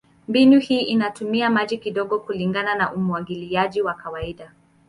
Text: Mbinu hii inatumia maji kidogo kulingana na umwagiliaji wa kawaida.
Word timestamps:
Mbinu 0.27 0.59
hii 0.59 0.81
inatumia 0.81 1.49
maji 1.49 1.77
kidogo 1.77 2.19
kulingana 2.19 2.75
na 2.75 2.93
umwagiliaji 2.93 3.81
wa 3.81 3.93
kawaida. 3.93 4.51